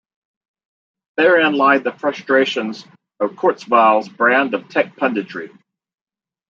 Therein 1.17 1.53
lie 1.57 1.77
the 1.77 1.91
frustrations 1.91 2.87
of 3.19 3.35
Kurzweil's 3.35 4.09
brand 4.09 4.55
of 4.55 4.67
tech 4.67 4.95
punditry. 4.95 5.55